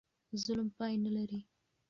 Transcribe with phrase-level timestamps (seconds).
[0.43, 1.39] ظلم پای نه لري.